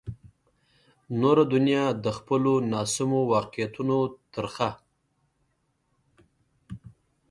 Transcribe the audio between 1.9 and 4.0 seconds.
د خپلو ناسمو واقعیتونو